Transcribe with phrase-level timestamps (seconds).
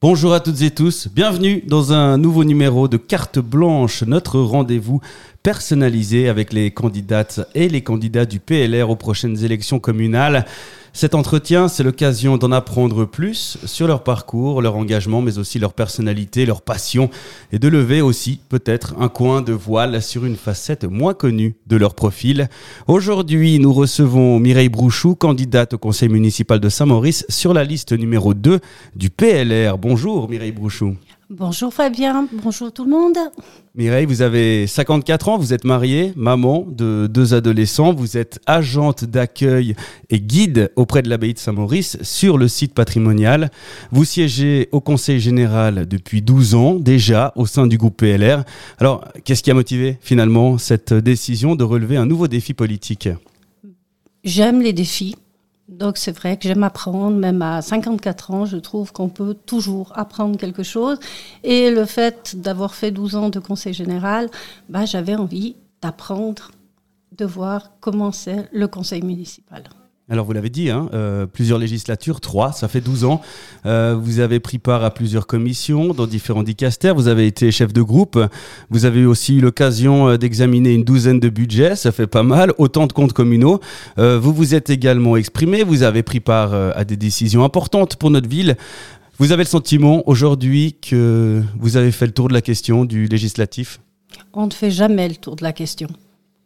[0.00, 5.00] Bonjour à toutes et tous, bienvenue dans un nouveau numéro de Carte Blanche, notre rendez-vous
[5.42, 10.44] personnalisé avec les candidates et les candidats du PLR aux prochaines élections communales.
[10.92, 15.72] Cet entretien, c'est l'occasion d'en apprendre plus sur leur parcours, leur engagement, mais aussi leur
[15.72, 17.08] personnalité, leur passion,
[17.52, 21.76] et de lever aussi peut-être un coin de voile sur une facette moins connue de
[21.76, 22.48] leur profil.
[22.86, 28.34] Aujourd'hui, nous recevons Mireille Brouchou, candidate au conseil municipal de Saint-Maurice, sur la liste numéro
[28.34, 28.58] 2
[28.96, 29.78] du PLR.
[29.78, 30.96] Bonjour Mireille Brouchou.
[31.30, 33.18] Bonjour Fabien, bonjour tout le monde.
[33.74, 39.04] Mireille, vous avez 54 ans, vous êtes mariée, maman de deux adolescents, vous êtes agente
[39.04, 39.76] d'accueil
[40.08, 43.50] et guide auprès de l'abbaye de Saint-Maurice sur le site patrimonial.
[43.92, 48.44] Vous siégez au conseil général depuis 12 ans déjà au sein du groupe PLR.
[48.78, 53.10] Alors, qu'est-ce qui a motivé finalement cette décision de relever un nouveau défi politique?
[54.24, 55.14] J'aime les défis.
[55.68, 59.92] Donc c'est vrai que j'aime apprendre, même à 54 ans, je trouve qu'on peut toujours
[59.96, 60.98] apprendre quelque chose.
[61.44, 64.30] Et le fait d'avoir fait 12 ans de conseil général,
[64.70, 66.50] bah, j'avais envie d'apprendre,
[67.16, 69.64] de voir comment c'est le conseil municipal.
[70.10, 73.20] Alors vous l'avez dit, hein, euh, plusieurs législatures, trois, ça fait 12 ans.
[73.66, 77.74] Euh, vous avez pris part à plusieurs commissions dans différents dicastères, vous avez été chef
[77.74, 78.18] de groupe,
[78.70, 82.54] vous avez aussi eu l'occasion euh, d'examiner une douzaine de budgets, ça fait pas mal,
[82.56, 83.60] autant de comptes communaux.
[83.98, 88.28] vous vous êtes également exprimé, vous avez pris part à des décisions importantes pour notre
[88.28, 88.56] ville.
[89.18, 93.06] Vous avez le sentiment aujourd'hui que vous avez fait le tour de la question du
[93.06, 93.80] législatif?
[94.32, 95.88] On ne fait jamais le tour de la question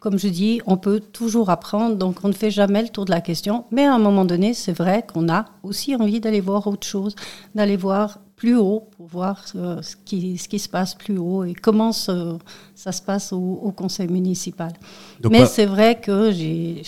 [0.03, 3.12] comme je dis, on peut toujours apprendre, donc on ne fait jamais le tour de
[3.12, 3.67] la question.
[3.70, 7.14] Mais à un moment donné, c'est vrai qu'on a aussi envie d'aller voir autre chose,
[7.55, 11.55] d'aller voir plus haut pour voir ce, qui, ce, qui, se passe plus haut et
[11.55, 12.40] comment ça
[12.74, 14.73] se passe au, conseil municipal.
[15.30, 16.83] Mais c'est vrai que j'ai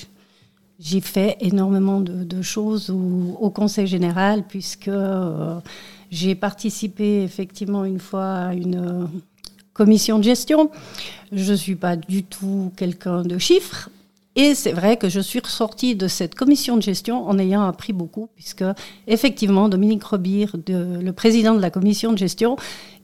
[0.80, 5.60] j'ai fait énormément de, choses au, conseil général puisque euh,
[6.10, 9.08] j'ai participé effectivement une fois à une
[9.74, 10.70] commission de gestion.
[11.32, 13.90] Je ne suis pas du tout quelqu'un de chiffres.
[14.36, 17.92] Et c'est vrai que je suis ressortie de cette commission de gestion en ayant appris
[17.92, 18.64] beaucoup, puisque
[19.06, 22.56] effectivement, Dominique Robire, le président de la commission de gestion,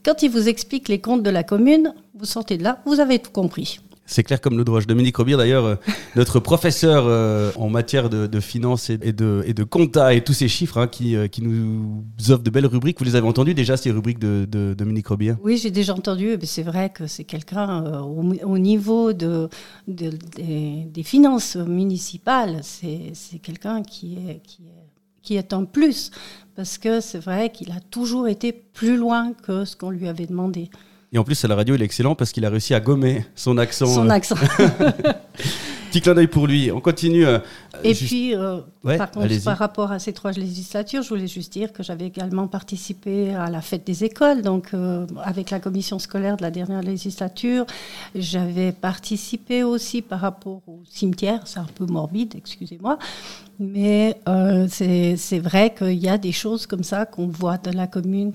[0.03, 3.19] quand il vous explique les comptes de la commune, vous sortez de là, vous avez
[3.19, 3.79] tout compris.
[4.11, 4.81] C'est clair comme le droit.
[4.81, 5.75] Dominique Robir, d'ailleurs, euh,
[6.17, 10.49] notre professeur euh, en matière de, finances et, de, et de compta et tous ces
[10.49, 12.99] chiffres hein, qui, euh, qui, nous offrent de belles rubriques.
[12.99, 15.37] Vous les avez entendues déjà, ces rubriques de, Dominique Robir?
[15.43, 16.37] Oui, j'ai déjà entendu.
[16.43, 19.47] C'est vrai que c'est quelqu'un au, niveau de,
[19.87, 26.11] des, finances municipales, c'est quelqu'un qui est, qui, est, qui est un plus.
[26.57, 30.27] Parce que c'est vrai qu'il a toujours été plus loin que ce qu'on lui avait
[30.27, 30.69] demandé.
[31.13, 33.25] Et en plus, à la radio, il est excellent parce qu'il a réussi à gommer
[33.35, 33.85] son accent.
[33.85, 34.13] Son euh.
[34.13, 34.35] accent.
[35.91, 36.71] Petit clin d'œil pour lui.
[36.71, 37.25] On continue.
[37.25, 37.39] Euh,
[37.83, 41.73] et puis, euh, par contre, par rapport à ces trois législatures, je voulais juste dire
[41.73, 44.69] que j'avais également participé à la fête des écoles, donc
[45.21, 47.65] avec la commission scolaire de la dernière législature.
[48.15, 52.97] J'avais participé aussi par rapport au cimetière, c'est un peu morbide, excusez-moi,
[53.59, 54.17] mais
[54.69, 58.31] c'est vrai qu'il y a des choses comme ça qu'on voit dans la commune,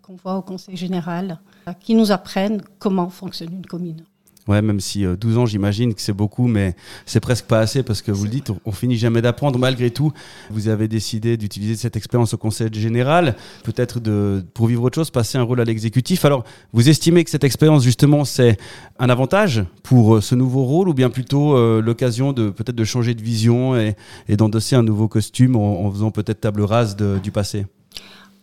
[0.00, 1.40] qu'on voit au conseil général
[1.80, 4.04] qui nous apprennent comment fonctionne une commune.
[4.50, 6.74] Ouais, même si 12 euh, ans, j'imagine que c'est beaucoup, mais
[7.06, 9.60] c'est presque pas assez parce que vous le dites, on, finit jamais d'apprendre.
[9.60, 10.12] Malgré tout,
[10.50, 15.10] vous avez décidé d'utiliser cette expérience au Conseil général, peut-être de, pour vivre autre chose,
[15.10, 16.24] passer un rôle à l'exécutif.
[16.24, 18.56] Alors, vous estimez que cette expérience, justement, c'est
[18.98, 22.84] un avantage pour euh, ce nouveau rôle ou bien plutôt euh, l'occasion de peut-être de
[22.84, 23.94] changer de vision et,
[24.30, 27.66] d'endosser un nouveau costume en, faisant peut-être table rase du passé?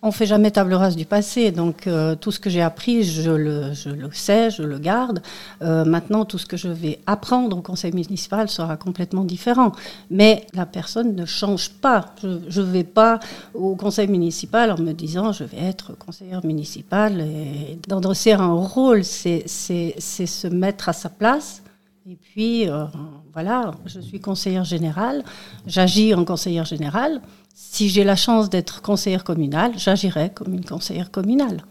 [0.07, 3.29] On fait jamais table rase du passé, donc euh, tout ce que j'ai appris, je
[3.29, 5.21] le, je le, sais, je le garde.
[5.61, 9.73] Euh, maintenant, tout ce que je vais apprendre au conseil municipal sera complètement différent.
[10.09, 12.05] Mais la personne ne change pas.
[12.23, 13.19] Je ne vais pas
[13.53, 19.03] au conseil municipal en me disant je vais être conseillère municipale et d'endosser un rôle,
[19.03, 21.63] c'est se mettre à sa place.
[22.09, 22.85] Et puis, euh,
[23.33, 25.25] voilà, je suis conseillère générale,
[25.65, 27.21] j'agis en conseillère générale
[27.59, 31.63] si j'ai la chance d'être conseillère communale, j'agirai comme une conseillère communale.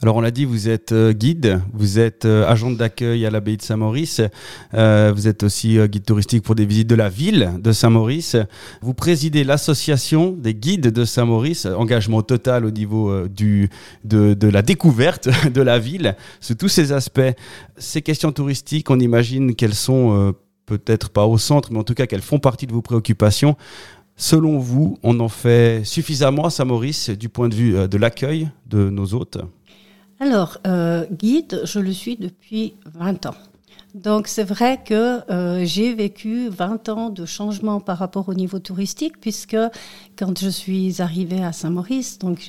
[0.00, 3.58] Alors on l'a dit, vous êtes euh, guide, vous êtes euh, agent d'accueil à l'abbaye
[3.58, 4.22] de Saint-Maurice,
[4.72, 8.36] euh, vous êtes aussi guide touristique pour des visites de la ville de Saint-Maurice.
[8.80, 13.68] Vous présidez l'association des guides de Saint-Maurice, engagement total au niveau du,
[14.04, 17.20] de, de, la découverte de la ville, sous tous ces aspects.
[17.76, 20.32] Ces questions touristiques, on imagine qu'elles sont
[20.64, 23.56] peut-être pas au centre, mais en tout cas qu'elles font partie de vos préoccupations.
[24.20, 28.90] Selon vous, on en fait suffisamment à Saint-Maurice du point de vue de l'accueil de
[28.90, 29.38] nos hôtes?
[30.20, 33.34] Alors, euh, guide, je le suis depuis 20 ans.
[33.94, 38.58] Donc c'est vrai que euh, j'ai vécu 20 ans de changement par rapport au niveau
[38.58, 39.56] touristique, puisque
[40.18, 42.46] quand je suis arrivée à Saint-Maurice, donc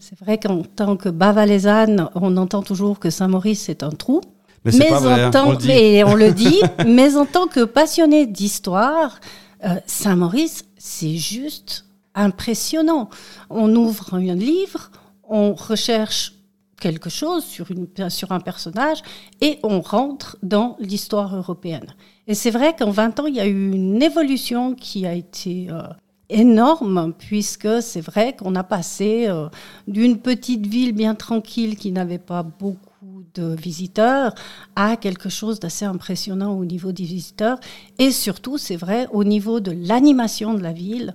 [0.00, 4.22] c'est vrai qu'en tant que bavalaisanne, on entend toujours que Saint-Maurice c'est un trou.
[4.64, 6.02] Mais, mais pas vrai, on, le dit.
[6.06, 6.62] on le dit.
[6.86, 9.20] mais en tant que passionné d'histoire,
[9.64, 13.08] euh, Saint-Maurice, c'est juste impressionnant.
[13.50, 14.90] On ouvre un livre,
[15.28, 16.34] on recherche
[16.80, 19.02] quelque chose sur, un personnage
[19.40, 21.94] et on rentre dans l'histoire européenne.
[22.26, 25.68] Et c'est vrai qu'en 20 ans, il y a eu une évolution qui a été
[25.70, 25.82] euh,
[26.28, 29.48] énorme, puisque c'est vrai qu'on a passé euh,
[29.86, 32.91] d'une petite ville bien tranquille qui n'avait pas beaucoup
[33.34, 34.34] de visiteurs
[34.76, 37.58] à quelque chose d'assez impressionnant au niveau des visiteurs.
[37.98, 41.14] Et surtout, c'est vrai, au niveau de l'animation de la ville.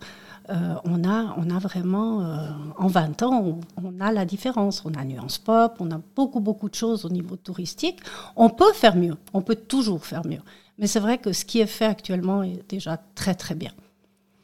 [0.49, 2.47] Euh, on, a, on a vraiment, euh,
[2.77, 4.81] en 20 ans, on, a la différence.
[4.85, 7.99] On a Nuance Pop, on a beaucoup, beaucoup de choses au niveau touristique.
[8.37, 10.39] On peut faire mieux, on peut toujours faire mieux.
[10.77, 13.71] Mais c'est vrai que ce qui est fait actuellement est déjà très, très bien.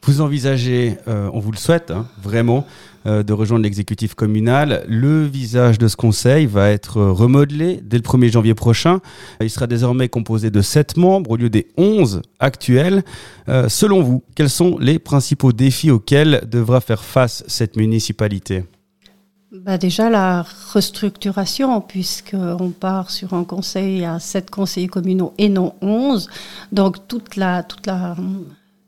[0.06, 2.66] Vous envisagez, euh, on vous le souhaite, hein, vraiment,
[3.06, 4.84] euh, de rejoindre l'exécutif communal.
[4.90, 9.00] Le visage de ce conseil va être remodelé dès le 1er janvier prochain.
[9.40, 13.04] Il sera désormais composé de 7 membres au lieu des 11 actuels.
[13.48, 18.66] Euh, selon vous, quels sont les principaux défis auxquels devra faire face cette municipalité?
[19.54, 25.76] Bah déjà la restructuration, puisqu'on part sur un conseil à 7 conseillers communaux et non
[25.82, 26.30] 11.
[26.74, 28.18] Donc toute la, toute la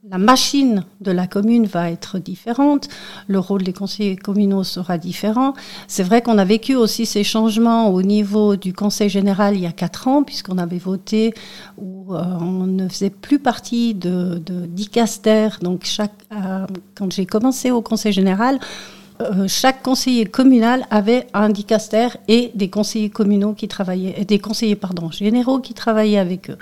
[0.09, 2.89] la machine de la commune va être différente,
[3.27, 5.53] le rôle des conseillers communaux sera différent.
[5.87, 9.65] C'est vrai qu'on a vécu aussi ces changements au niveau du Conseil général il y
[9.65, 11.33] a quatre ans, puisqu'on avait voté
[11.77, 15.49] où euh, on ne faisait plus partie de, Dicaster.
[15.61, 18.59] Donc chaque, euh, quand j'ai commencé au Conseil général,
[19.21, 24.77] euh, chaque conseiller communal avait un dicaster et des conseillers communaux qui travaillaient, des conseillers
[25.11, 26.57] généraux qui travaillaient avec eux.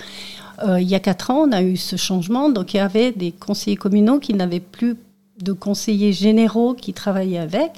[0.63, 2.49] Euh, il y a quatre ans, on a eu ce changement.
[2.49, 4.95] Donc, il y avait des conseillers communaux qui n'avaient plus
[5.41, 7.71] de conseillers généraux qui travaillaient avec.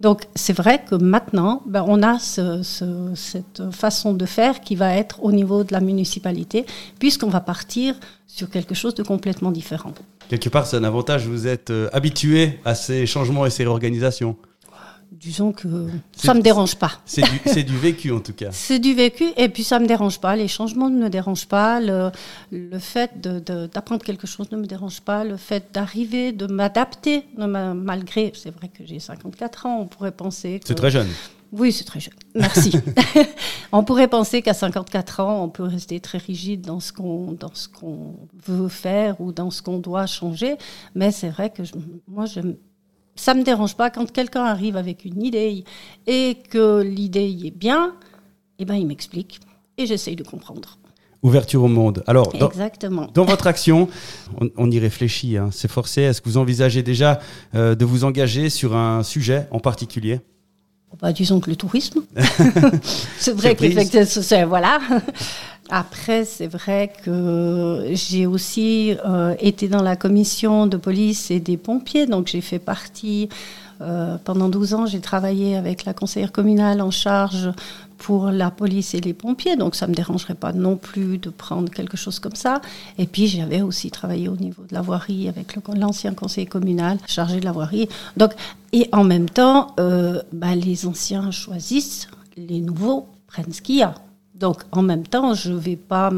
[0.00, 5.22] Donc, c'est vrai que maintenant, ben, on a cette façon de faire qui va être
[5.22, 6.66] au niveau de la municipalité,
[6.98, 7.94] puisqu'on va partir
[8.26, 9.92] sur quelque chose de complètement différent.
[10.28, 11.26] Quelque part, c'est un avantage.
[11.26, 14.36] Vous êtes euh, habitué à ces changements et ces réorganisations
[15.20, 15.68] disons que
[16.16, 16.92] ça me dérange pas.
[17.04, 18.48] C'est du, vécu en tout cas.
[18.52, 20.36] C'est du vécu et puis ça me dérange pas.
[20.36, 21.80] Les changements ne me dérangent pas.
[21.80, 22.10] Le,
[22.50, 25.24] le fait d'apprendre quelque chose ne me dérange pas.
[25.24, 30.60] Le fait d'arriver, de m'adapter, malgré, c'est vrai que j'ai 54 ans, on pourrait penser.
[30.64, 31.08] C'est très jeune.
[31.52, 32.14] Oui, c'est très jeune.
[32.34, 32.72] Merci.
[33.72, 37.54] on pourrait penser qu'à 54 ans, on peut rester très rigide dans ce qu'on dans
[37.54, 40.56] ce qu'on veut faire ou dans ce qu'on doit changer,
[40.96, 41.72] mais c'est vrai que je,
[42.08, 42.56] moi, j'aime
[43.16, 45.64] ça me dérange pas quand quelqu'un arrive avec une idée
[46.06, 47.94] et que l'idée y est bien,
[48.58, 49.40] eh ben il m'explique
[49.78, 50.78] et j'essaye de comprendre.
[51.22, 52.04] Ouverture au monde.
[52.06, 53.08] Alors, dans, Exactement.
[53.14, 53.88] dans votre action,
[54.56, 56.02] on, y réfléchit, hein, c'est forcé.
[56.02, 57.18] Est-ce que vous envisagez déjà
[57.54, 60.20] euh, de vous engager sur un sujet en particulier?
[61.00, 62.02] Bah, Disons que le tourisme.
[63.18, 64.78] c'est vrai que voilà.
[65.70, 71.56] Après, c'est vrai que j'ai aussi euh, été dans la commission de police et des
[71.56, 73.30] pompiers, donc j'ai fait partie,
[73.80, 77.50] euh, pendant 12 ans, j'ai travaillé avec la conseillère communale en charge
[77.98, 81.30] pour la police et les pompiers, donc ça ne me dérangerait pas non plus de
[81.30, 82.60] prendre quelque chose comme ça.
[82.98, 87.40] Et puis j'avais aussi travaillé au niveau de la voirie avec l'ancien conseiller communal chargé
[87.40, 87.88] de la voirie.
[88.16, 88.32] Donc,
[88.72, 93.82] et en même temps, euh, bah, les anciens choisissent, les nouveaux prennent ce qu'il y
[93.82, 93.94] a.
[94.34, 96.12] Donc, en même temps, je ne vais pas,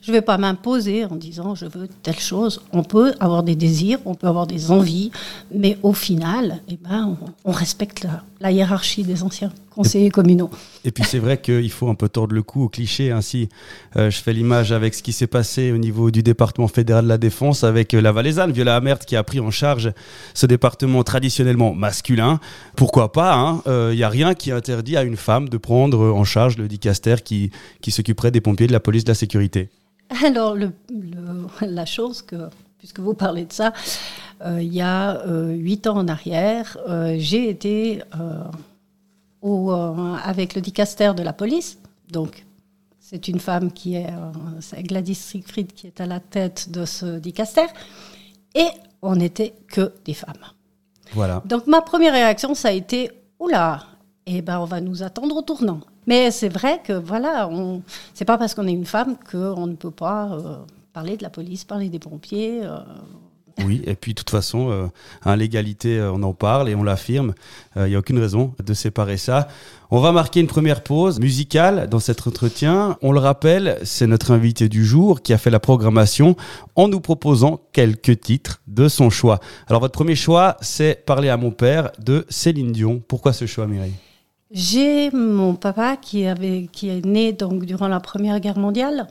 [0.00, 2.60] je vais pas m'imposer en disant je veux telle chose.
[2.72, 5.12] On peut avoir des désirs, on peut avoir des envies,
[5.54, 8.06] mais au final, eh ben, on, respecte
[8.40, 10.50] la, hiérarchie des anciens conseillers communaux.
[10.84, 13.10] Et puis c'est vrai qu'il faut un peu tordre le cou au cliché.
[13.10, 13.48] Ainsi,
[13.96, 17.08] euh, je fais l'image avec ce qui s'est passé au niveau du département fédéral de
[17.08, 19.92] la défense avec euh, la Valaisanne, Viola Amert, qui a pris en charge
[20.34, 22.40] ce département traditionnellement masculin.
[22.76, 23.32] Pourquoi pas
[23.66, 26.56] Il hein, n'y euh, a rien qui interdit à une femme de prendre en charge
[26.58, 27.50] le dicaster qui,
[27.80, 29.68] qui s'occuperait des pompiers de la police de la sécurité.
[30.24, 30.72] Alors, le,
[31.62, 32.48] la chose que,
[32.78, 33.72] puisque vous parlez de ça,
[34.44, 36.76] il y a huit ans en arrière,
[37.16, 38.02] j'ai été
[39.42, 41.78] au, euh, avec le dicaster de la police.
[42.10, 42.46] Donc,
[43.00, 46.84] c'est une femme qui est, euh, c'est Gladys Siegfried qui est à la tête de
[46.84, 47.66] ce dicaster.
[48.54, 48.68] Et
[49.02, 50.44] on n'était que des femmes.
[51.12, 51.42] Voilà.
[51.44, 53.84] Donc, ma première réaction, ça a été Oula,
[54.26, 55.80] eh ben, on va nous attendre au tournant.
[56.06, 57.82] Mais c'est vrai que, voilà, on...
[58.14, 60.56] c'est pas parce qu'on est une femme qu'on ne peut pas euh,
[60.92, 62.60] parler de la police, parler des pompiers.
[62.62, 62.78] euh,
[63.64, 64.86] Oui, et puis de toute façon, euh,
[65.24, 67.34] hein, l'égalité, euh, on en parle et on l'affirme.
[67.76, 69.48] Il n'y a aucune raison de séparer ça.
[69.90, 72.96] On va marquer une première pause musicale dans cet entretien.
[73.02, 76.36] On le rappelle, c'est notre invité du jour qui a fait la programmation
[76.76, 79.40] en nous proposant quelques titres de son choix.
[79.68, 83.02] Alors votre premier choix, c'est Parler à mon père de Céline Dion.
[83.06, 83.94] Pourquoi ce choix, Mireille?
[84.50, 89.08] J'ai mon papa qui, avait, qui est né donc durant la Première Guerre mondiale,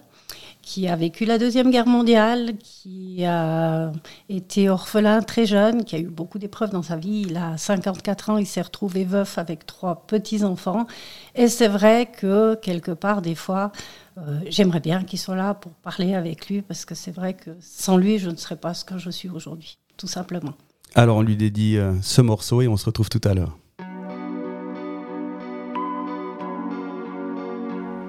[0.61, 3.91] qui a vécu la Deuxième Guerre mondiale, qui a
[4.29, 7.25] été orphelin très jeune, qui a eu beaucoup d'épreuves dans sa vie.
[7.27, 10.87] Il a 54 ans, il s'est retrouvé veuf avec trois petits-enfants.
[11.35, 13.71] Et c'est vrai que quelque part, des fois,
[14.17, 17.51] euh, j'aimerais bien qu'il soit là pour parler avec lui, parce que c'est vrai que
[17.59, 20.53] sans lui, je ne serais pas ce que je suis aujourd'hui, tout simplement.
[20.93, 23.57] Alors on lui dédie euh, ce morceau et on se retrouve tout à l'heure.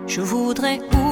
[0.09, 1.12] Je voudrais le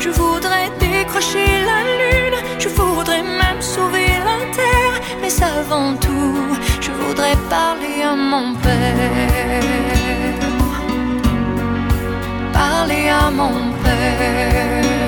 [0.00, 6.90] Je voudrais décrocher la lune, je voudrais même sauver la terre, mais avant tout, je
[6.90, 9.62] voudrais parler à mon père.
[12.54, 14.99] Parler à mon père.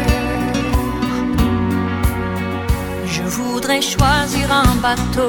[3.25, 5.29] Je voudrais choisir un bateau,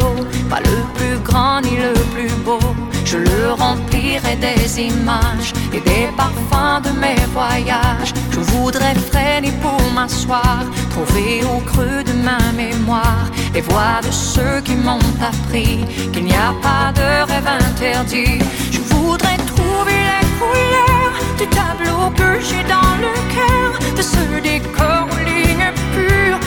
[0.49, 2.59] pas le plus grand ni le plus beau.
[3.05, 8.13] Je le remplirai des images et des parfums de mes voyages.
[8.31, 14.61] Je voudrais freiner pour m'asseoir, trouver au creux de ma mémoire les voix de ceux
[14.65, 18.39] qui m'ont appris qu'il n'y a pas de rêve interdit.
[18.71, 25.07] Je voudrais trouver les couleurs du tableau que j'ai dans le cœur, de ce décor
[25.11, 26.39] aux lignes pures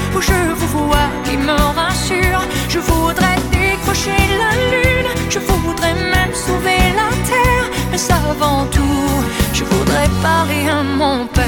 [2.76, 9.08] Je voudrais décrocher la lune, je voudrais même sauver la terre, mais avant tout,
[9.54, 11.46] je voudrais parler à mon père.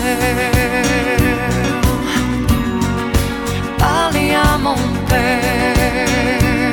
[3.76, 6.72] Parler à mon père.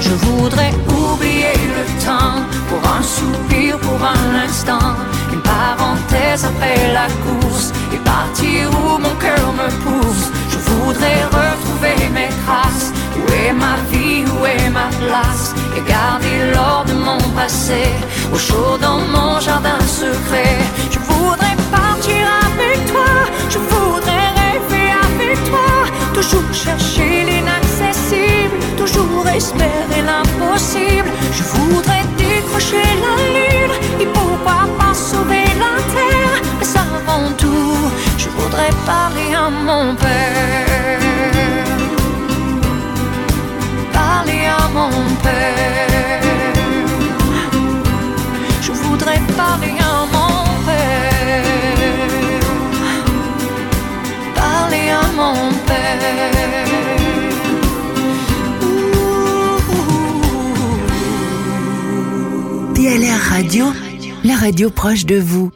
[0.00, 4.96] Je voudrais oublier le temps pour un soupir, pour un instant,
[5.32, 10.32] une parenthèse après la course et partir où mon cœur me pousse.
[10.50, 11.35] Je voudrais
[11.76, 12.92] retrouver mes traces.
[13.16, 15.54] Où est ma vie, où est ma place?
[15.76, 17.84] Et garder l'or de mon passé
[18.32, 20.56] au chaud dans mon jardin secret.
[20.90, 23.10] Je voudrais partir avec toi,
[23.48, 25.68] je voudrais rêver avec toi,
[26.14, 31.10] toujours chercher l'inaccessible, toujours espérer l'impossible.
[31.32, 36.42] Je voudrais décrocher la lune et pourquoi pas sauver la terre?
[36.58, 40.75] Mais avant tout, je voudrais parler à mon père.
[44.68, 44.90] Mon
[45.22, 46.22] père.
[48.62, 51.42] Je voudrais parler à mon père.
[54.34, 55.86] Parler à mon père.
[62.74, 63.66] DLR Radio,
[64.24, 65.50] la radio proche de vous.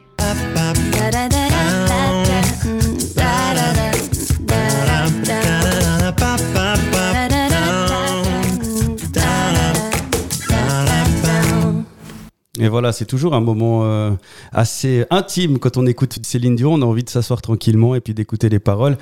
[12.61, 14.11] Et voilà, c'est toujours un moment euh,
[14.53, 16.75] assez intime quand on écoute Céline Dion.
[16.75, 18.99] On a envie de s'asseoir tranquillement et puis d'écouter les paroles.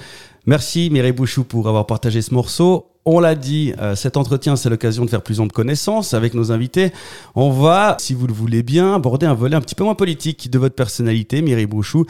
[0.46, 2.86] Merci Mireille Bouchou pour avoir partagé ce morceau.
[3.04, 6.52] On l'a dit, euh, cet entretien, c'est l'occasion de faire plus ample connaissance avec nos
[6.52, 6.92] invités.
[7.34, 10.50] On va, si vous le voulez bien, aborder un volet un petit peu moins politique
[10.50, 12.06] de votre personnalité, Mireille Bouchou.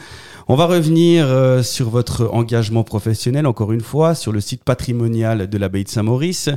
[0.47, 5.49] On va revenir euh, sur votre engagement professionnel, encore une fois, sur le site patrimonial
[5.49, 6.51] de l'abbaye de Saint-Maurice.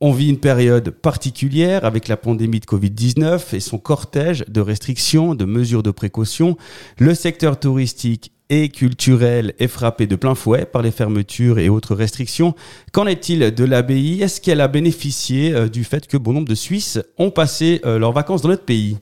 [0.00, 5.34] On vit une période particulière avec la pandémie de Covid-19 et son cortège de restrictions,
[5.34, 6.56] de mesures de précaution.
[6.98, 11.96] Le secteur touristique et culturel est frappé de plein fouet par les fermetures et autres
[11.96, 12.54] restrictions.
[12.92, 14.22] Qu'en est-il de l'abbaye?
[14.22, 17.98] Est-ce qu'elle a bénéficié euh, du fait que bon nombre de Suisses ont passé euh,
[17.98, 18.98] leurs vacances dans notre pays?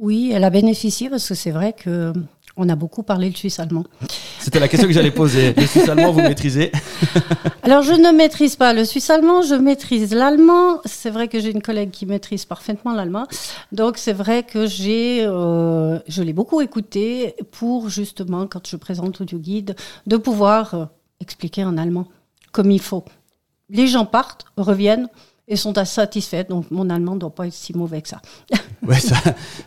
[0.00, 2.12] Oui, elle a bénéficié parce que c'est vrai que
[2.60, 3.84] on a beaucoup parlé le suisse allemand.
[4.38, 5.54] C'était la question que j'allais poser.
[5.54, 6.70] Le suisse allemand, vous maîtrisez?
[7.62, 10.80] Alors, je ne maîtrise pas le suisse allemand, je maîtrise l'allemand.
[10.84, 13.26] C'est vrai que j'ai une collègue qui maîtrise parfaitement l'allemand.
[13.72, 19.22] Donc, c'est vrai que j'ai, euh, je l'ai beaucoup écouté pour justement, quand je présente
[19.22, 19.74] Audio Guide,
[20.06, 20.84] de pouvoir euh,
[21.20, 22.06] expliquer en allemand
[22.52, 23.04] comme il faut.
[23.70, 25.08] Les gens partent, reviennent
[25.50, 26.44] et sont satisfaits.
[26.48, 28.22] Donc, mon allemand ne doit pas être si mauvais que ça.
[28.82, 29.16] Ouais, ça,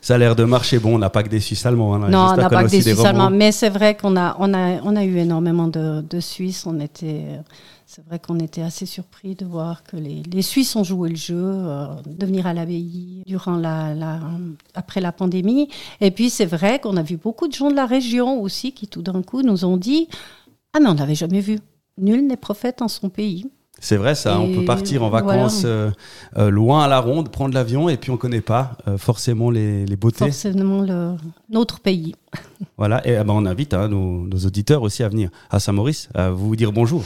[0.02, 0.80] ça a l'air de marcher.
[0.80, 1.94] Bon, on n'a pas que des Suisses allemands.
[1.94, 2.10] hein.
[2.10, 4.82] Non, on n'a pas que des Suisses allemands, mais c'est vrai qu'on a, on a,
[4.82, 6.66] on a eu énormément de, de Suisses.
[6.66, 7.26] On était,
[7.86, 11.16] c'est vrai qu'on était assez surpris de voir que les, les Suisses ont joué le
[11.16, 14.20] jeu, euh, de venir à l'abbaye durant la, la,
[14.74, 15.70] après la pandémie.
[16.02, 18.88] Et puis c'est vrai qu'on a vu beaucoup de gens de la région aussi qui
[18.88, 20.08] tout d'un coup nous ont dit
[20.74, 21.60] ah mais on n'avait jamais vu.
[22.00, 23.46] Nul n'est prophète en son pays.
[23.80, 24.40] C'est vrai, ça.
[24.40, 25.92] On peut partir en vacances euh,
[26.38, 29.86] euh, loin à la ronde, prendre l'avion, et puis on connaît pas euh, forcément les,
[29.86, 30.20] les beautés.
[30.20, 31.16] Forcément le,
[31.50, 32.16] notre pays.
[32.78, 33.06] Voilà.
[33.06, 36.30] Et ah ben, on invite hein, nos, nos auditeurs aussi à venir à Saint-Maurice, à
[36.30, 37.04] vous dire bonjour.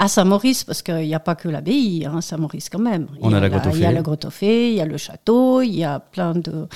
[0.00, 3.08] À Saint-Maurice, parce qu'il n'y a pas que l'abbaye, hein, Saint-Maurice quand même.
[3.20, 4.96] On il y a la grotte Il y a la grotte il y a le
[4.96, 6.68] château, il y a plein de,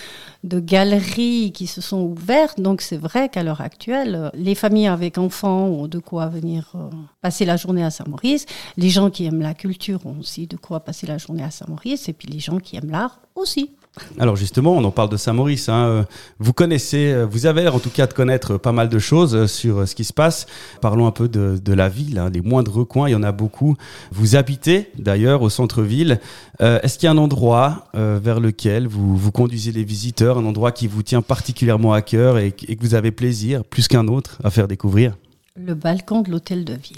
[0.43, 2.61] de galeries qui se sont ouvertes.
[2.61, 6.91] Donc c'est vrai qu'à l'heure actuelle, les familles avec enfants ont de quoi venir euh,
[7.21, 8.47] passer la journée à Saint-Maurice.
[8.77, 12.09] Les gens qui aiment la culture ont aussi de quoi passer la journée à Saint-Maurice.
[12.09, 13.71] Et puis les gens qui aiment l'art aussi.
[14.19, 15.69] Alors justement, on en parle de Saint-Maurice.
[15.69, 15.85] hein.
[15.87, 16.03] Euh,
[16.39, 19.35] Vous connaissez, euh, vous avez l'air en tout cas de connaître pas mal de choses
[19.35, 20.47] euh, sur ce qui se passe.
[20.81, 23.33] Parlons un peu de, de la ville, hein, les moindres recoins, il y en a
[23.33, 23.77] beaucoup.
[24.11, 26.21] Vous habitez d'ailleurs au centre-ville.
[26.63, 30.39] Euh, Est-ce qu'il y a un endroit euh, vers lequel vous, vous conduisez les visiteurs,
[30.39, 33.89] un endroit qui vous tient particulièrement à cœur et, et que vous avez plaisir, plus
[33.89, 35.17] qu'un autre, à faire découvrir?
[35.55, 36.97] Le balcon de l'hôtel de ville.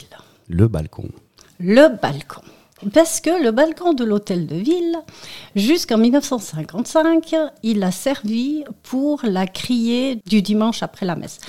[0.49, 1.09] Le balcon.
[1.59, 2.43] Le balcon.
[2.93, 4.97] Parce que le balcon de l'hôtel de ville,
[5.55, 11.41] jusqu'en 1955, il a servi pour la criée du dimanche après la messe.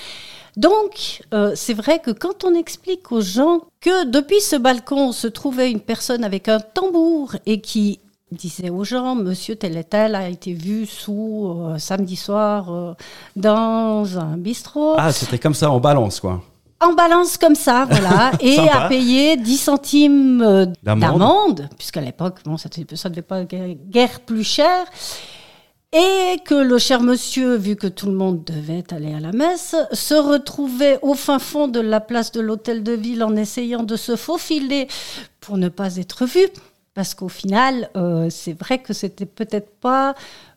[0.55, 5.27] Donc, euh, c'est vrai que quand on explique aux gens que depuis ce balcon se
[5.27, 7.99] trouvait une personne avec un tambour et qui
[8.31, 12.93] disait aux gens, Monsieur tel et tel a été vu sous euh, samedi soir euh,
[13.35, 16.41] dans un bistrot Ah, c'était comme ça en balance, quoi.
[16.81, 21.69] En balance comme ça, voilà, et à payer 10 centimes euh, D'amende.
[21.77, 24.85] puisqu'à l'époque, bon, ça ne devait pas guère plus cher.
[25.93, 29.75] Et que le cher monsieur, vu que tout le monde devait aller à la messe,
[29.93, 33.95] se retrouvait au fin fond de la place de l'hôtel de ville en essayant de
[33.95, 34.89] se faufiler
[35.39, 36.47] pour ne pas être vu.
[36.95, 40.15] Parce qu'au final, euh, c'est vrai que c'était peut-être pas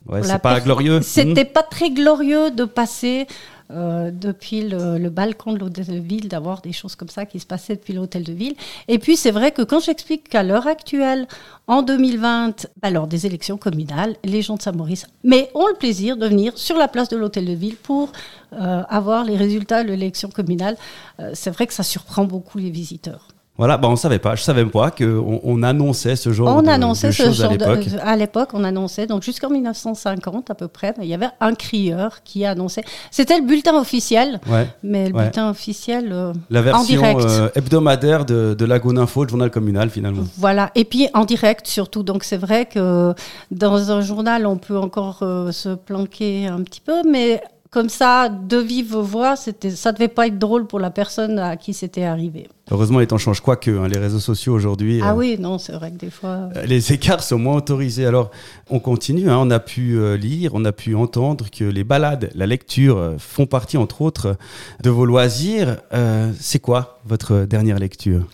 [0.08, 1.02] Ouais, c'est pas glorieux.
[1.02, 1.52] C'était Hmm.
[1.52, 3.26] pas très glorieux de passer
[3.70, 7.38] euh, depuis le, le balcon de l'hôtel de ville, d'avoir des choses comme ça qui
[7.38, 8.54] se passaient depuis l'hôtel de ville.
[8.88, 11.26] Et puis c'est vrai que quand j'explique qu'à l'heure actuelle,
[11.66, 16.16] en 2020, bah, lors des élections communales, les gens de Saint-Maurice mais ont le plaisir
[16.16, 18.10] de venir sur la place de l'hôtel de ville pour
[18.54, 20.76] euh, avoir les résultats de l'élection communale.
[21.20, 23.28] Euh, c'est vrai que ça surprend beaucoup les visiteurs.
[23.58, 26.62] Voilà, bah on savait pas, je savais même pas qu'on on annonçait ce genre On
[26.62, 27.86] de, annonçait de ce choses à genre de- l'époque.
[28.04, 32.22] à l'époque, on annonçait donc jusqu'en 1950 à peu près, il y avait un crieur
[32.22, 32.84] qui annonçait.
[33.10, 34.68] C'était le bulletin officiel, Ouais.
[34.84, 35.22] mais le Ouais.
[35.22, 37.20] bulletin officiel euh, La en version direct.
[37.20, 40.22] euh, hebdomadaire de, de la Info, le journal communal finalement.
[40.38, 42.02] Voilà, et puis en direct surtout.
[42.04, 43.12] Donc c'est vrai que
[43.50, 48.28] dans un journal, on peut encore euh, se planquer un petit peu, mais comme ça,
[48.28, 52.04] de vive voix, c'était, ça devait pas être drôle pour la personne à qui c'était
[52.04, 52.48] arrivé.
[52.70, 55.00] Heureusement, les temps changent quoi que hein, les réseaux sociaux aujourd'hui.
[55.02, 56.48] Ah euh, oui, non, c'est vrai que des fois.
[56.56, 58.06] euh, Les écarts sont moins autorisés.
[58.06, 58.30] Alors,
[58.70, 59.28] on continue.
[59.30, 62.96] hein, on a pu euh, lire, on a pu entendre que les balades, la lecture
[62.96, 64.36] euh, font partie, entre autres,
[64.82, 65.76] de vos loisirs.
[65.92, 68.26] Euh, c'est quoi votre dernière lecture?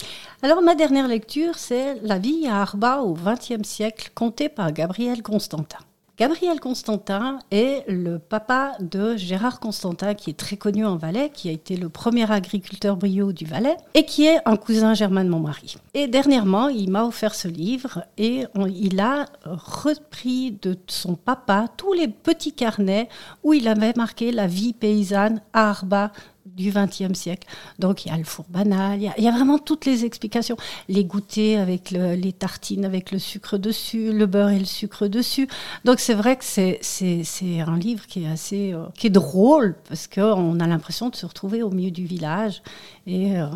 [0.43, 5.23] Alors, ma dernière lecture, c'est La vie à Arba au XXe siècle, contée par Gabriel
[5.23, 5.79] Constantin.
[6.17, 11.49] Gabriel Constantin est le papa de Gérard Constantin, qui est très connu en Valais, qui
[11.49, 15.29] a été le premier agriculteur brio du Valais, et qui est un cousin germain de
[15.29, 15.75] mon mari.
[15.93, 21.95] Et dernièrement, il m'a offert ce livre, et il a repris de son papa tous
[21.95, 23.09] les petits carnets
[23.43, 26.13] où il avait marqué la vie paysanne à Arba
[26.47, 27.49] du XXe siècle.
[27.79, 30.57] Donc il y a le four banal, il y a, vraiment toutes les explications.
[30.89, 35.09] Les goûters avec le- les tartines avec le sucre dessus, le beurre et le sucre
[35.09, 35.49] dessus.
[35.85, 39.11] Donc c'est vrai que c'est, c'est, c'est un livre qui est assez euh, qui est
[39.11, 42.63] drôle parce qu'on a l'impression de se retrouver au milieu du village.
[43.07, 43.47] Et euh,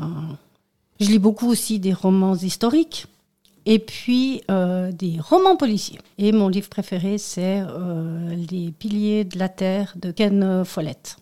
[1.01, 3.07] je lis beaucoup aussi des romans historiques.
[3.67, 5.99] Et puis euh, des romans policiers.
[6.17, 7.63] Et mon livre préféré, c'est
[8.51, 11.19] Les piliers de la terre de Ken Follett.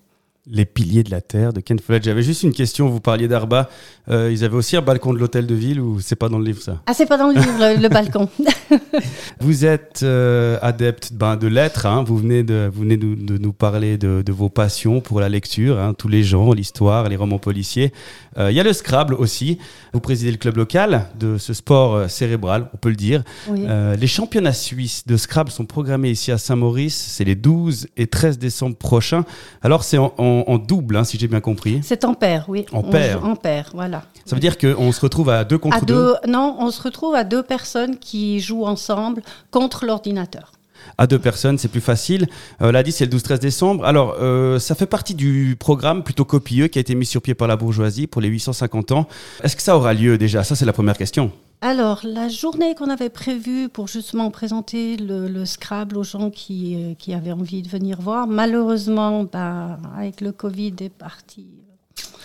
[0.49, 2.05] Les piliers de la terre de Ken Follett.
[2.05, 2.89] J'avais juste une question.
[2.89, 3.69] Vous parliez d'Arba.
[4.09, 6.45] Euh, ils avaient aussi un balcon de l'hôtel de ville ou c'est pas dans le
[6.45, 6.81] livre ça?
[6.87, 8.29] Ah, c'est pas dans le livre, le, le balcon.
[9.41, 11.87] Vous êtes euh, adepte ben, de lettres.
[11.87, 12.05] hein.
[12.07, 15.29] Vous venez de, vous venez de, de nous parler de, de vos passions pour la
[15.29, 17.93] lecture, hein, tous les genres, l'histoire, les romans policiers.
[18.39, 19.59] Euh, Il y a le Scrabble aussi.
[19.93, 23.25] Vous présidez le club local de ce sport euh, cérébral, on peut le dire.
[23.49, 23.65] Oui.
[23.69, 26.97] Euh, les championnats suisses de Scrabble sont programmés ici à Saint-Maurice.
[26.97, 29.25] C'est les 12 et 13 décembre prochains.
[29.63, 31.81] Alors c'est en, en- en double, hein, si j'ai bien compris.
[31.83, 32.67] C'est en paire, oui.
[32.73, 33.25] En paire.
[33.25, 34.03] En paire, voilà.
[34.25, 37.15] Ça veut dire qu'on se retrouve à deux contre À deux, non, on se retrouve
[37.15, 40.53] à deux personnes qui jouent ensemble contre l'ordinateur.
[40.99, 42.27] à deux personnes, c'est plus facile.
[42.63, 43.85] Euh, L'a dit, c'est le 12-13 décembre.
[43.85, 47.35] Alors, euh, ça fait partie du programme plutôt copieux qui a été mis sur pied
[47.35, 49.07] par la bourgeoisie pour les 850 ans.
[49.43, 50.45] Est-ce que ça aura lieu déjà?
[50.45, 51.33] Ça, c'est la première question.
[51.63, 56.77] Alors, la journée qu'on avait prévue pour justement présenter le, le Scrabble aux gens qui,
[56.77, 61.47] euh, qui avaient envie de venir voir, malheureusement, bah, avec le Covid, est parti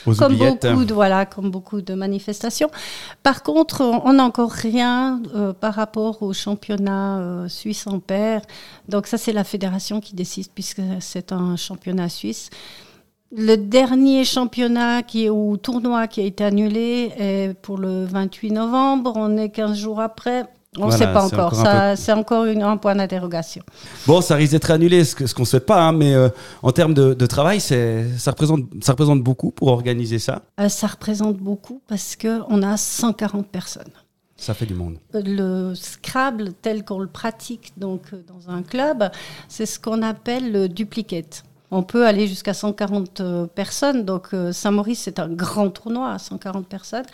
[0.05, 0.65] Aux comme oubliettes.
[0.65, 2.69] beaucoup, de, voilà, comme beaucoup de manifestations.
[3.23, 8.41] Par contre, on n'a encore rien euh, par rapport au championnat euh, suisse en paire.
[8.89, 12.49] Donc ça, c'est la fédération qui décide puisque c'est un championnat suisse.
[13.35, 18.51] Le dernier championnat qui est, ou tournoi qui a été annulé est pour le 28
[18.51, 19.13] novembre.
[19.15, 20.43] On est 15 jours après.
[20.77, 21.59] On ne Voilà, sait pas encore.
[21.59, 23.61] encore C'est encore une- un point d'interrogation.
[24.07, 26.29] Bon, ça risque d'être annulé, ce qu'on ne souhaite pas, hein, mais euh,
[26.63, 30.43] en termes de, de travail, c'est- ça représente, ça représente beaucoup pour organiser ça?
[30.61, 33.91] Euh, ça représente beaucoup parce qu'on a 140 personnes.
[34.37, 34.97] Ça fait du monde.
[35.13, 39.09] le Scrabble tel qu'on le pratique donc euh, dans un club,
[39.49, 41.43] c'est ce qu'on appelle le duplicate.
[41.73, 46.19] On peut aller jusqu'à 140 euh, personnes, donc euh, Saint-Maurice c'est un grand tournoi à
[46.19, 47.05] 140 personnes.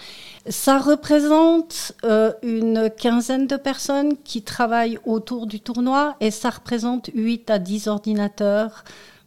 [0.49, 7.11] Ça représente euh, une quinzaine de personnes qui travaillent autour du tournoi et ça représente
[7.13, 8.83] 8 à 10 ordinateurs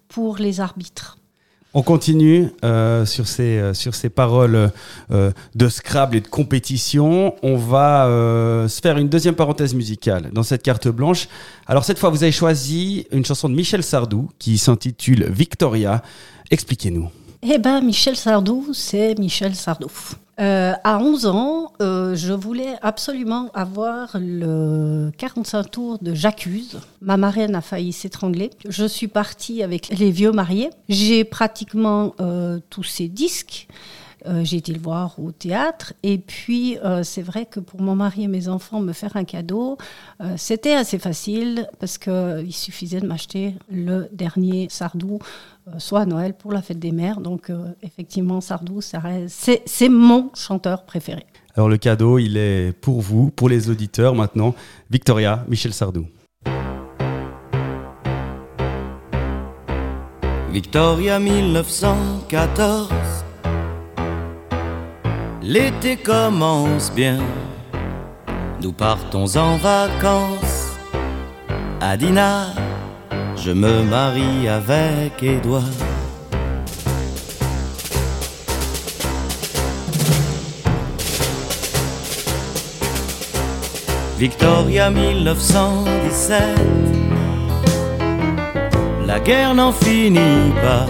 [0.09, 1.20] pour les arbitres.
[1.73, 4.73] On continue euh, sur, ces, euh, sur ces paroles
[5.13, 7.37] euh, de Scrabble et de compétition.
[7.45, 8.07] On va
[8.69, 11.29] se faire une deuxième parenthèse musicale dans cette carte blanche.
[11.67, 16.03] Alors cette fois, vous avez choisi une chanson de Michel Sardou qui s'intitule Victoria.
[16.51, 17.09] Expliquez-nous.
[17.43, 19.91] Eh ben, Michel Sardou, c'est Michel Sardou.
[20.41, 26.81] Euh, à 11 ans, euh, je voulais absolument avoir le 45 tours de J'accuse.
[27.03, 28.51] Ma marraine a failli s'étrangler.
[28.67, 30.71] Je suis partie avec les vieux mariés.
[30.89, 33.69] J'ai pratiquement euh, tous ces disques.
[34.27, 35.95] Euh, j'ai été le voir au théâtre.
[36.03, 39.25] Et puis, euh, c'est vrai que pour mon mari et mes enfants, me faire un
[39.25, 39.79] cadeau,
[40.21, 45.19] euh, c'était assez facile parce qu'il suffisait de m'acheter le dernier Sardou,
[45.69, 47.21] euh, soit à Noël pour la fête des mères.
[47.21, 51.25] Donc, euh, effectivement, Sardou, ça reste- c'est c'est mon chanteur préféré.
[51.57, 54.55] Alors le cadeau, il est pour vous, pour les auditeurs maintenant.
[54.91, 56.07] Victoria, Michel Sardou.
[60.53, 62.89] Victoria 1914.
[65.43, 67.19] L'été commence bien.
[68.63, 70.77] Nous partons en vacances.
[71.81, 72.55] À Dinard,
[73.37, 75.63] je me marie avec Édouard.
[84.19, 86.43] Victoria 1917.
[89.07, 90.87] La guerre n'en finit pas.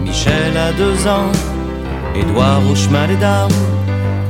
[0.00, 1.32] Michel a deux ans,
[2.14, 3.50] Édouard au chemin des dames,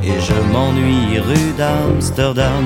[0.03, 2.65] et je m'ennuie rue d'Amsterdam.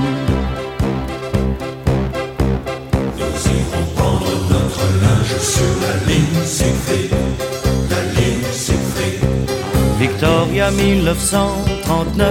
[9.99, 12.27] Victoria 1939.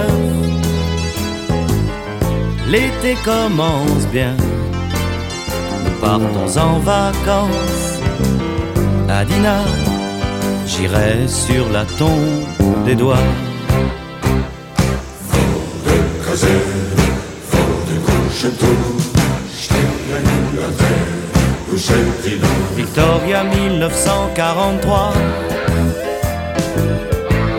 [2.67, 4.35] L'été commence bien.
[5.85, 7.99] Nous partons en vacances
[9.09, 9.96] à Dinard.
[10.67, 12.43] J'irai sur la tombe
[12.85, 13.17] d'Édouard.
[22.75, 25.13] Victoria 1943.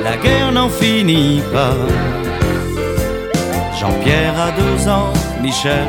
[0.04, 1.74] La guerre n'en finit pas.
[3.80, 5.88] Jean-Pierre a deux ans, Michel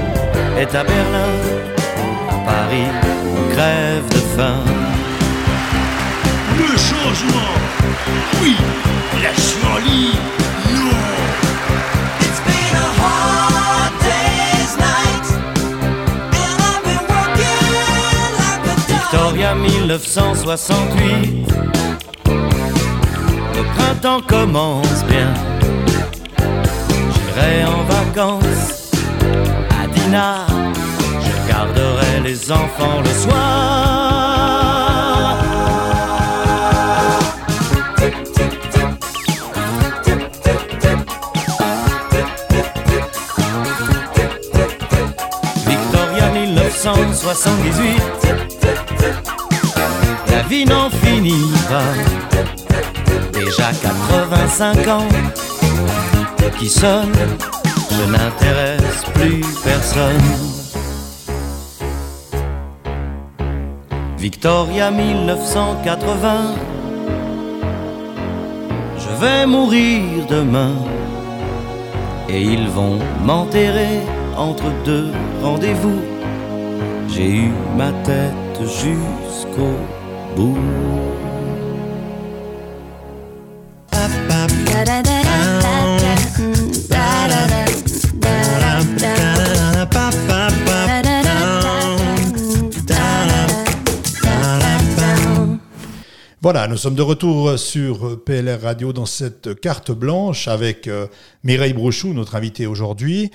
[0.57, 1.33] est à Berlin.
[2.29, 2.87] À Paris,
[3.35, 4.88] on crève de faim.
[6.59, 7.53] Le changement
[8.41, 8.55] Oui
[9.23, 10.11] La Chouanli
[10.73, 11.19] Non.
[18.87, 21.47] Victoria 1968.
[23.55, 25.33] Le printemps commence bien.
[27.13, 28.91] J'irai en vacances
[29.81, 30.47] à Dinard.
[31.21, 33.98] Je garderai les enfants le soir.
[47.13, 48.01] 78.
[50.31, 51.93] La vie n'en finit pas.
[53.33, 55.07] Déjà 85 ans
[56.57, 57.13] qui sonne,
[57.91, 60.59] je n'intéresse plus personne.
[64.17, 66.55] Victoria 1980.
[68.97, 70.73] Je vais mourir demain
[72.27, 74.01] et ils vont m'enterrer
[74.37, 76.18] entre deux rendez-vous.
[77.11, 79.75] J'ai eu ma tête jusqu'au
[80.35, 80.57] bout.
[96.51, 101.05] Voilà, nous sommes de retour sur PLR Radio dans cette carte blanche avec euh,
[101.43, 103.29] Mireille Brochou, notre invitée aujourd'hui,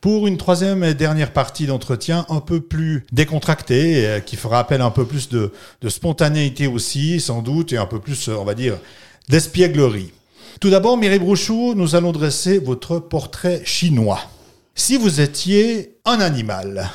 [0.00, 4.80] pour une troisième et dernière partie d'entretien un peu plus décontractée, euh, qui fera appel
[4.80, 8.36] à un peu plus de, de spontanéité aussi, sans doute, et un peu plus, euh,
[8.38, 8.78] on va dire,
[9.28, 10.14] d'espièglerie.
[10.58, 14.20] Tout d'abord, Mireille Brochou, nous allons dresser votre portrait chinois.
[14.74, 16.88] Si vous étiez un animal,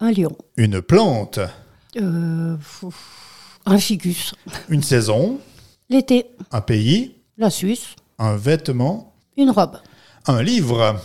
[0.00, 0.36] Un lion.
[0.56, 1.38] une plante,
[1.96, 2.56] Euh,
[3.72, 4.34] un ficus.
[4.68, 5.38] une saison,
[5.90, 6.26] L'été.
[6.52, 7.86] un pays, La Suisse.
[8.18, 9.78] un vêtement, Une robe.
[10.26, 11.00] un livre,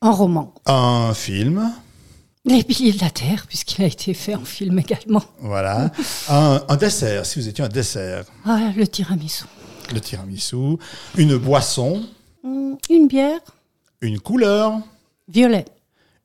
[0.00, 0.54] Un roman.
[0.66, 1.72] un film,
[2.44, 5.22] Les piliers de la terre, puisqu'il a été fait en film également.
[5.40, 5.90] voilà,
[6.28, 9.44] un, un dessert, si vous étiez un dessert, Ah, le tiramisu.
[9.92, 10.76] le tiramisu,
[11.16, 12.02] une boisson,
[12.44, 13.38] Hum, Une bière.
[14.00, 14.80] une couleur,
[15.28, 15.64] Violet.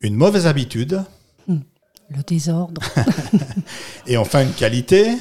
[0.02, 1.04] une mauvaise habitude,
[2.10, 2.82] Le désordre.
[4.08, 5.18] et enfin une qualité.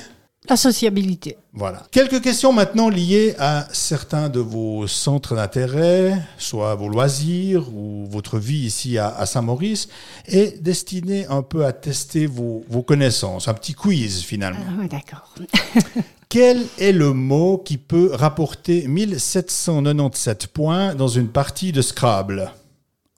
[0.49, 1.37] La sociabilité.
[1.53, 1.83] Voilà.
[1.91, 8.39] Quelques questions maintenant liées à certains de vos centres d'intérêt, soit vos loisirs ou votre
[8.39, 9.89] vie ici à, à Saint-Maurice,
[10.27, 13.49] et destinées un peu à tester vos, vos connaissances.
[13.49, 14.61] Un petit quiz finalement.
[14.83, 15.35] Ah, d'accord.
[16.29, 22.51] Quel est le mot qui peut rapporter 1797 points dans une partie de Scrabble?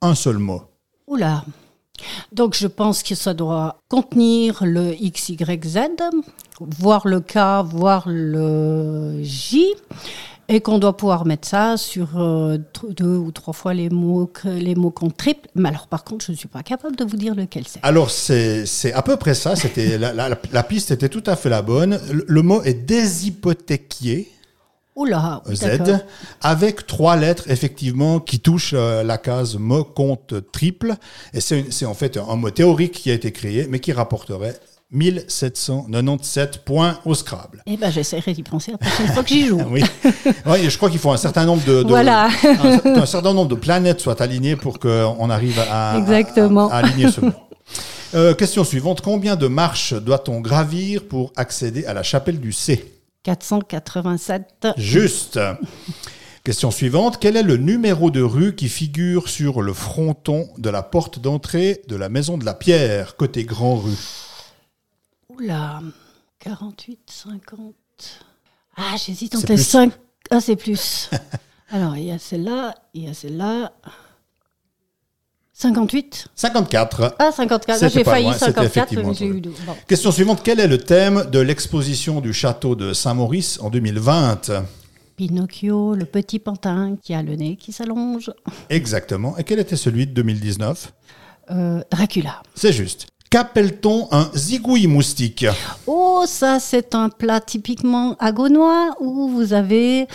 [0.03, 0.63] Un seul mot.
[1.07, 1.45] Oula.
[2.33, 5.79] Donc je pense que ça doit contenir le X, Y, Z,
[6.61, 9.67] voir le K, voir le J,
[10.51, 12.57] et qu'on doit pouvoir mettre ça sur euh,
[12.97, 15.47] deux ou trois fois les mots, les mots qu'on triple.
[15.55, 17.81] Mais alors par contre, je ne suis pas capable de vous dire lequel c'est.
[17.83, 19.53] Alors, c'est à peu près ça.
[19.77, 22.01] La, la- la piste était tout à fait la bonne.
[22.11, 24.31] Le, le mot est déshypothéquié,
[24.99, 25.67] Oula, oui, Z,
[26.43, 30.95] avec trois lettres, effectivement, qui touchent euh, la case mot compte triple.
[31.33, 34.57] Et c'est en fait un mot théorique qui a été créé, mais qui rapporterait
[34.91, 37.63] 1797 points au Scrabble.
[37.67, 39.61] Eh ben, j'essaierai d'y penser la prochaine fois que j'y joue.
[39.71, 39.83] Oui.
[40.47, 42.29] Oui, je crois qu'il faut un certain nombre de, de- Voilà.
[42.85, 46.69] un, un certain nombre de planètes soient alignées pour qu'on arrive à, à- Exactement.
[46.71, 47.33] à- à aligner ce mot.
[48.15, 49.03] Euh, question suivante.
[49.03, 52.95] Combien de marches doit-on gravir pour accéder à la chapelle du C?
[53.23, 54.69] 487.
[54.77, 55.39] Juste.
[56.45, 57.19] Question suivante.
[57.21, 61.83] Quel est le numéro de rue qui figure sur le fronton de la porte d'entrée
[61.89, 63.99] de la maison de la Pierre, côté Grand Rue?
[65.29, 65.83] Oula,
[66.39, 67.75] 48, 50.
[68.77, 69.65] Ah, j'hésite entre les plus.
[69.65, 69.93] 5.
[70.31, 71.11] Ah, c'est plus.
[71.71, 73.73] Alors, il y a celle-là, il y a celle-là.
[75.61, 77.17] 58 54.
[77.19, 77.79] Ah, 54.
[77.81, 79.55] C'était J'ai failli loin, c'était 54, effectivement mais j'ai entre eu deux.
[79.67, 79.75] Bon.
[79.89, 80.41] Question suivante.
[80.45, 84.53] Quel est le thème de l'exposition du château de Saint-Maurice en 2020
[85.17, 88.31] Pinocchio, le petit pantin qui a le nez qui s'allonge.
[88.71, 89.37] Exactement.
[89.37, 90.93] Et quel était celui de 2019
[91.51, 92.41] Euh, Dracula.
[92.55, 93.09] C'est juste.
[93.31, 95.45] Qu'appelle-t-on un zigouille moustique?
[95.89, 100.07] Oh, ça, c'est un plat typiquement agonois où vous avez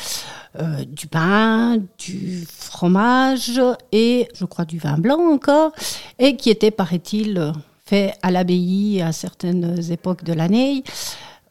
[0.59, 3.59] euh, du pain, du fromage
[3.91, 5.71] et je crois du vin blanc encore,
[6.19, 7.53] et qui était, paraît-il,
[7.85, 10.83] fait à l'abbaye à certaines époques de l'année.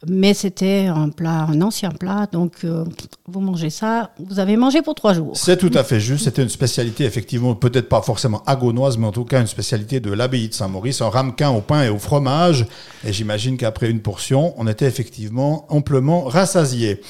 [0.08, 2.84] Mais c'était un plat, un ancien plat, donc euh,
[3.26, 5.36] vous mangez ça, vous avez mangé pour trois jours.
[5.36, 6.24] C'est tout à fait juste.
[6.24, 10.10] C'était une spécialité, effectivement, peut-être pas forcément agonoise, mais en tout cas une spécialité de
[10.10, 12.66] l'abbaye de Saint-Maurice, un ramequin au pain et au fromage.
[13.04, 17.00] Et j'imagine qu'après une portion, on était effectivement amplement rassasié.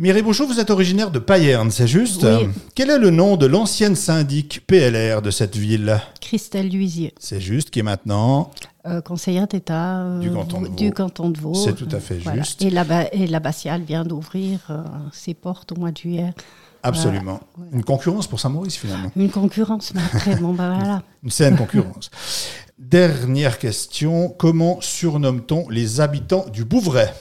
[0.00, 2.48] Mireille Bouchot, vous êtes originaire de Payerne, c'est juste Oui.
[2.74, 6.00] Quel est le nom de l'ancienne syndic PLR de cette ville?
[6.22, 8.50] Christelle Luisier, C'est juste, qui est maintenant?
[8.86, 10.74] Euh, conseillère d'État euh, Du canton de Vaud.
[10.74, 11.52] du canton de Vaud.
[11.52, 12.40] C'est tout à fait Voilà.
[12.42, 12.62] juste.
[12.62, 14.78] Et la, et l'abbatiale vient d'ouvrir euh,
[15.12, 16.32] ses portes au mois de juillet.
[16.82, 19.12] absolument une concurrence pour Saint-Maurice, finalement.
[19.16, 21.02] Une concurrence, mais après, bon, bah voilà.
[21.22, 22.10] Une saine concurrence.
[22.78, 24.30] Dernière question.
[24.30, 27.12] Comment surnomme-t-on les habitants du Bouvray?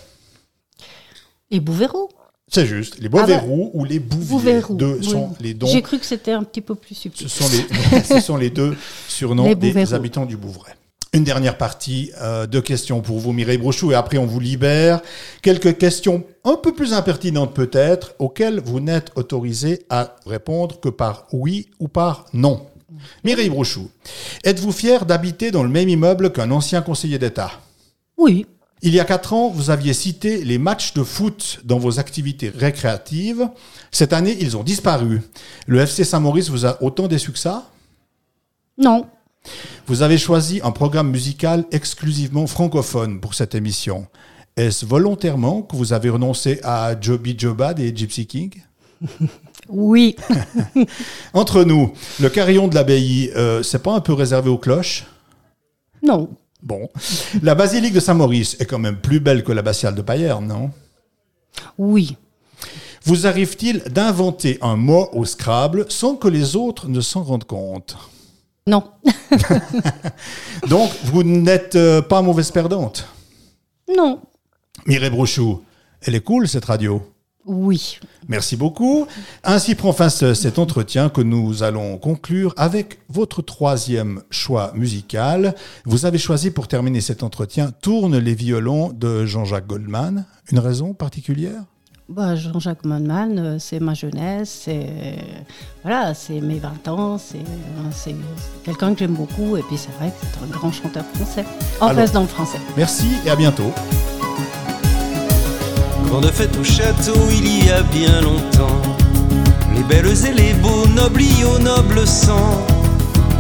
[1.51, 2.07] Les Bouverous.
[2.51, 2.99] C'est juste.
[2.99, 4.61] Les Ah bah, Boiverous ou les Bouviers.
[4.69, 5.03] Oui.
[5.03, 5.67] sont les dons.
[5.67, 7.29] J'ai cru que c'était un petit peu plus Ce subtil.
[7.29, 8.75] sont les, ce sont les deux
[9.07, 10.73] surnoms Les des habitants du Bouvray.
[11.11, 15.01] Une dernière partie euh, de questions pour vous, Mireille Brochou, et après on vous libère.
[15.41, 21.25] Quelques questions un peu plus impertinentes peut-être, auxquelles vous n'êtes autorisé à répondre que par
[21.31, 22.67] oui ou par non.
[23.23, 23.89] Mireille Brochou,
[24.43, 27.51] êtes-vous fier d'habiter dans le même immeuble qu'un ancien conseiller d'État?
[28.17, 28.45] Oui,
[28.81, 32.49] Il y a quatre ans, vous aviez cité les matchs de foot dans vos activités
[32.49, 33.49] récréatives.
[33.91, 35.21] Cette année, ils ont disparu.
[35.67, 37.69] Le FC Saint-Maurice vous a autant déçu que ça?
[38.77, 39.05] Non,
[39.87, 44.07] Vous avez choisi un programme musical exclusivement francophone pour cette émission.
[44.55, 48.51] Est-ce volontairement que vous avez renoncé à Joby Jobad et Gypsy King
[49.69, 50.15] oui,
[51.33, 55.05] Entre nous, le carillon de l'abbaye, euh, c'est pas un peu réservé aux cloches?
[56.01, 56.29] Non,
[56.61, 56.89] Bon.
[57.41, 60.71] La basilique de Saint-Maurice est quand même plus belle que l'abbatiale de Payerne, non?
[61.77, 62.15] Oui,
[63.05, 67.97] Vous arrive-t-il d'inventer un mot au Scrabble sans que les autres ne s'en rendent compte?
[68.67, 68.83] Non,
[70.67, 73.07] Donc, vous n'êtes euh, pas mauvaise perdante?
[73.95, 74.21] non,
[74.85, 75.63] Mireille Brochou,
[76.01, 77.01] elle est cool cette radio?
[77.45, 77.99] Oui.
[78.27, 79.07] Merci beaucoup.
[79.43, 85.55] Ainsi prend fin ce- cet entretien que nous allons conclure avec votre troisième choix musical.
[85.85, 90.25] Vous avez choisi pour terminer cet entretien Tourne les violons de Jean-Jacques Goldman.
[90.51, 91.63] Une raison particulière?
[92.07, 94.87] Bah, Jean-Jacques Goldman, euh, c'est ma jeunesse, c'est
[95.83, 98.15] voilà, c'est mes 20 ans, c'est euh, c'est
[98.63, 101.45] quelqu'un que j'aime beaucoup et puis c'est vrai que c'est un grand chanteur français.
[101.79, 102.57] Alors- reste dans le français.
[102.75, 103.71] Merci et à bientôt.
[106.09, 108.81] Grande fête au château il y a bien longtemps.
[109.75, 111.21] Les belles et les beaux, nobles
[111.53, 112.65] au noble sang.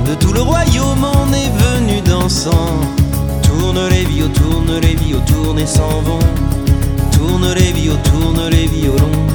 [0.05, 2.79] De tout le royaume on est venu dansant.
[3.41, 6.19] Tourne les vios, tourne les vios, tourne et s'en vont.
[7.11, 9.25] Tourne les vios, tourne les violons.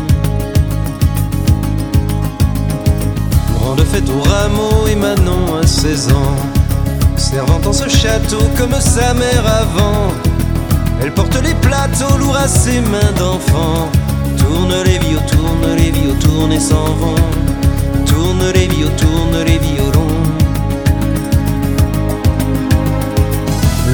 [3.59, 6.37] Grande fête au rameau et Manon à 16 ans.
[7.17, 10.13] Servant en ce château comme sa mère avant.
[11.01, 13.91] Elle porte les plateaux lourds à ses mains d'enfant.
[14.39, 17.15] Tourne les vios, tourne les vios, tourne et s'en vont.
[18.07, 20.23] Tourne les vios, tourne les violons.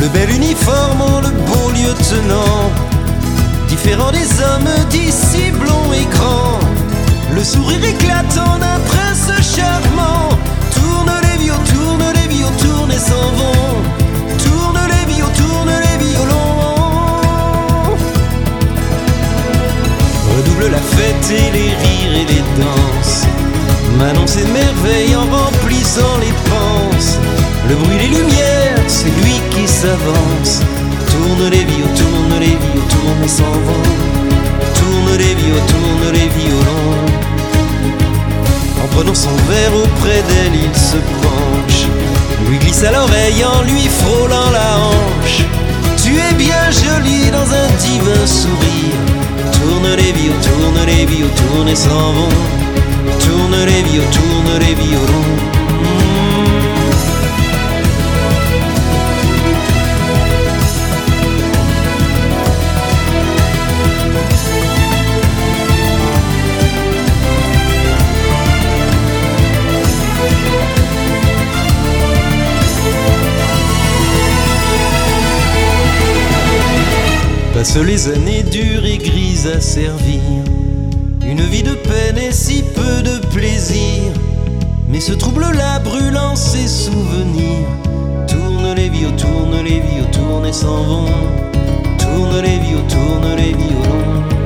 [0.01, 2.71] Le bel uniforme, oh, le beau lieutenant.
[3.69, 6.59] Différent des hommes d'ici blonds et grands.
[7.35, 10.29] Le sourire éclatant d'un prince charmant.
[10.75, 14.00] Tourne les vios, tourne les vios, tourne et s'en vont.
[20.69, 23.25] La fête et les rires et les danses.
[23.99, 27.19] Manon s'émerveille en remplissant les penses.
[27.69, 30.61] Le bruit des lumières, c'est lui qui s'avance.
[31.11, 33.89] Tourne les vios, tourne les vios, tourne et s'en vont.
[34.75, 37.07] Tourne les vios, tourne les violons.
[38.85, 41.87] En prenant son verre auprès d'elle, il se penche.
[42.49, 45.43] Lui glisse à l'oreille en lui frôlant la hanche.
[46.03, 49.20] Tu es bien jolie dans un divin sourire.
[49.53, 52.29] Tourne les vios, tourne les vios, tourne et s'en vont.
[53.19, 55.27] Tourne les vios, tourne les violons.
[55.67, 55.70] Mm.
[77.73, 80.21] Passent les années dures et grises à servir.
[81.23, 84.13] Une vie de peine et si peu de plaisir.
[84.89, 87.69] Mais ce trouble-là brûlant ses souvenirs.
[88.27, 91.07] Tourne les vios, tourne les vios, tourne et s'en vont.
[91.99, 94.40] Tourne les vios, tourne les violons.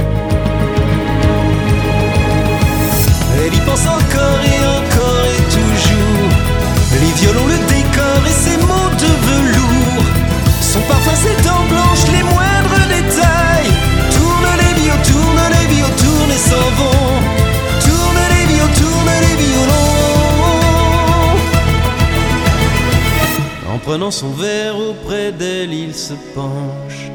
[23.94, 27.12] Prenant son verre auprès d'elle, il se penche.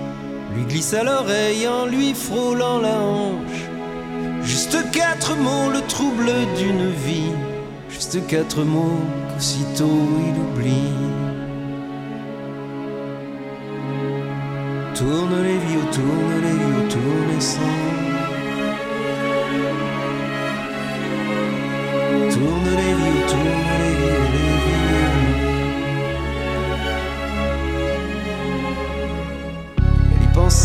[0.56, 3.68] Lui glisse à l'oreille en lui frôlant la hanche.
[4.44, 7.34] Juste quatre mots, le trouble d'une vie.
[7.90, 10.96] Juste quatre mots qu'aussitôt il oublie.
[14.96, 17.60] Tourne les vieux, tourne les vieux, tourne s'en
[18.14, 18.30] va.
[22.32, 23.79] Tourne les vieux, tourne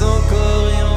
[0.02, 0.93] encore et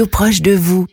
[0.00, 0.86] Proche de vous.